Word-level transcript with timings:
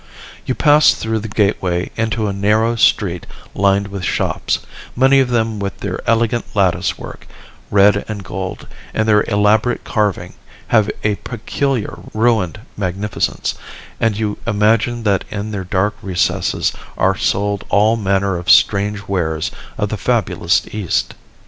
You 0.47 0.55
pass 0.55 0.95
through 0.95 1.19
the 1.19 1.27
gateway 1.27 1.91
into 1.95 2.25
a 2.25 2.33
narrow 2.33 2.75
street 2.75 3.27
lined 3.53 3.89
with 3.89 4.03
shops: 4.03 4.57
many 4.95 5.19
of 5.19 5.29
them 5.29 5.59
with 5.59 5.77
their 5.77 5.99
elegant 6.09 6.43
lattice 6.55 6.97
work, 6.97 7.27
red 7.69 8.03
and 8.07 8.23
gold, 8.23 8.65
and 8.95 9.07
their 9.07 9.21
elabo 9.29 9.67
rate 9.69 9.83
carving, 9.83 10.33
have 10.69 10.89
a 11.03 11.17
peculiar 11.17 11.99
ruined 12.15 12.61
magnificence, 12.75 13.53
and 13.99 14.17
you 14.17 14.39
imagine 14.47 15.03
that 15.03 15.23
in 15.29 15.51
their 15.51 15.63
dark 15.65 15.93
recesses 16.01 16.73
are 16.97 17.15
sold 17.15 17.63
all 17.69 17.95
manner 17.95 18.37
of 18.37 18.49
strange 18.49 19.07
wares 19.07 19.51
of 19.77 19.89
the 19.89 19.97
fabulous 19.97 20.65
East. 20.71 21.13